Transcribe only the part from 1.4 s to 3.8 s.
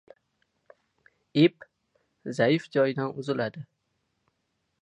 •Ip zaif joyidan uziladi.